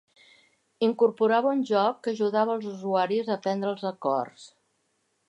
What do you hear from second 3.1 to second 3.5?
a